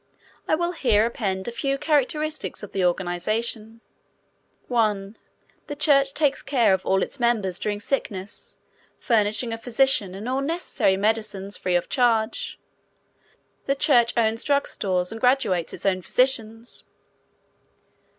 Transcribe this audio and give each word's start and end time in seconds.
I 0.47 0.55
will 0.55 0.71
here 0.71 1.05
append 1.05 1.47
a 1.47 1.51
few 1.51 1.77
characteristics 1.77 2.63
of 2.63 2.71
the 2.71 2.83
organization: 2.83 3.81
1. 4.67 5.15
The 5.67 5.75
church 5.75 6.15
takes 6.15 6.41
care 6.41 6.73
of 6.73 6.83
all 6.87 7.03
its 7.03 7.19
members 7.19 7.59
during 7.59 7.79
sickness, 7.79 8.57
furnishing 8.97 9.53
a 9.53 9.59
physician 9.59 10.15
and 10.15 10.27
all 10.27 10.41
necessary 10.41 10.97
medicines 10.97 11.55
free 11.55 11.75
of 11.75 11.87
charge. 11.87 12.57
The 13.67 13.75
church 13.75 14.17
owns 14.17 14.43
drug 14.43 14.67
stores 14.67 15.11
and 15.11 15.21
graduates 15.21 15.71
its 15.71 15.85
own 15.85 16.01
physicians. 16.01 16.83